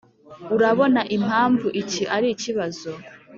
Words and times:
urabona 0.55 1.01
impamvu 1.17 1.67
iki 1.81 2.03
ari 2.15 2.27
ikibazo? 2.35 2.89